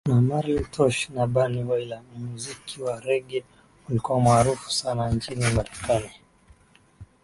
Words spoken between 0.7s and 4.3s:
Tosh na Bunny Wailer Muziki wa Rege ulikuwa